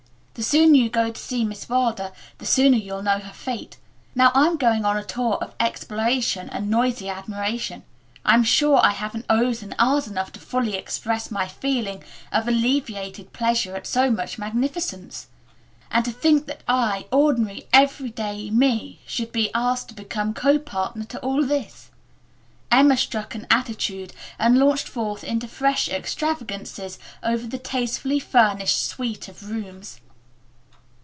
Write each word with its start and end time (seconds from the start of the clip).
The 0.33 0.43
sooner 0.45 0.73
you 0.75 0.89
go 0.89 1.11
to 1.11 1.19
see 1.21 1.43
Miss 1.43 1.67
Wilder 1.69 2.11
the 2.39 2.45
sooner 2.47 2.77
you'll 2.77 3.03
know 3.03 3.19
her 3.19 3.33
fate. 3.33 3.77
Now 4.15 4.31
I'm 4.33 4.55
going 4.57 4.85
on 4.85 4.97
a 4.97 5.03
tour 5.03 5.33
of 5.35 5.53
exploration 5.59 6.49
and 6.49 6.67
noisy 6.69 7.09
admiration. 7.09 7.83
I'm 8.25 8.43
sure 8.43 8.79
I 8.81 8.91
haven't 8.91 9.25
ohs 9.29 9.61
and 9.61 9.75
ahs 9.77 10.07
enough 10.07 10.31
to 10.31 10.39
fully 10.39 10.75
express 10.75 11.29
my 11.31 11.47
feeling 11.49 12.03
of 12.31 12.47
elevated 12.47 13.33
pleasure 13.33 13.75
at 13.75 13.85
so 13.85 14.09
much 14.09 14.39
magnificence. 14.39 15.27
And 15.91 16.05
to 16.05 16.11
thing 16.11 16.45
that 16.45 16.63
I, 16.67 17.07
ordinary, 17.11 17.67
every 17.73 18.09
day 18.09 18.49
me, 18.49 18.99
should 19.05 19.31
be 19.33 19.53
asked 19.53 19.89
to 19.89 19.93
become 19.93 20.33
co 20.33 20.57
partner 20.57 21.03
to 21.03 21.19
all 21.19 21.43
this." 21.45 21.91
Emma 22.71 22.95
struck 22.97 23.35
an 23.35 23.45
attitude 23.51 24.13
and 24.39 24.57
launched 24.57 24.87
forth 24.87 25.23
into 25.25 25.47
fresh 25.47 25.87
extravagances 25.89 26.97
over 27.21 27.45
the 27.45 27.59
tastefully 27.59 28.19
furnished 28.19 28.81
suite 28.87 29.27
of 29.27 29.49
rooms. 29.51 29.99